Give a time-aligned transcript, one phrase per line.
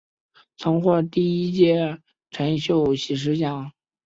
[0.57, 1.99] 曾获第一届
[2.31, 3.71] 陈秀喜诗奖。